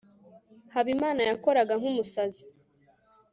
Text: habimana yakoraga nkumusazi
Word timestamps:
habimana 0.73 1.21
yakoraga 1.29 1.73
nkumusazi 1.79 2.43